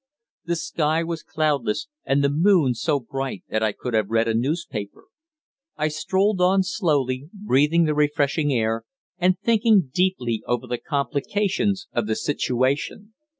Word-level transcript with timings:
The 0.45 0.55
sky 0.55 1.03
was 1.03 1.21
cloudless, 1.21 1.87
and 2.05 2.23
the 2.23 2.29
moon 2.31 2.73
so 2.73 2.99
bright 2.99 3.43
that 3.49 3.61
I 3.61 3.71
could 3.71 3.93
have 3.93 4.09
read 4.09 4.27
a 4.27 4.33
newspaper. 4.33 5.05
I 5.77 5.89
strolled 5.89 6.41
on 6.41 6.63
slowly, 6.63 7.29
breathing 7.31 7.83
the 7.83 7.93
refreshing 7.93 8.51
air, 8.51 8.83
and 9.19 9.37
thinking 9.37 9.91
deeply 9.93 10.41
over 10.47 10.65
the 10.65 10.79
complications 10.79 11.87
of 11.93 12.07
the 12.07 12.15
situation. 12.15 13.13